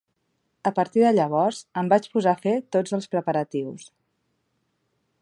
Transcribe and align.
A 0.69 0.71
partir 0.79 1.03
de 1.07 1.11
llavors, 1.17 1.59
em 1.83 1.93
vaig 1.93 2.09
posar 2.15 2.33
a 2.39 2.41
fer 2.47 2.57
tots 2.77 2.99
els 2.99 3.09
preparatius. 3.15 3.89